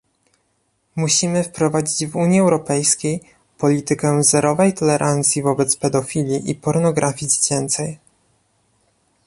Musimy 0.95 1.43
wprowadzić 1.43 2.05
w 2.07 2.15
Unii 2.15 2.39
Europejskiej 2.39 3.21
politykę 3.57 4.23
zerowej 4.23 4.73
tolerancji 4.73 5.41
wobec 5.43 5.75
pedofilii 5.77 6.49
i 6.51 6.55
pornografii 6.55 7.31
dziecięcej 7.31 7.97